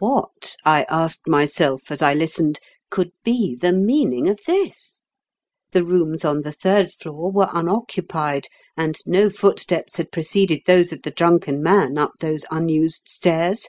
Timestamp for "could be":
2.90-3.54